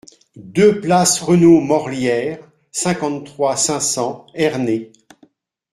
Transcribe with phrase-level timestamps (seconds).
[0.35, 2.39] deux place Renault Morlière,
[2.71, 4.91] cinquante-trois, cinq cents, Ernée